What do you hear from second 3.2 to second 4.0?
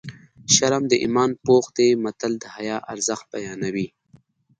بیانوي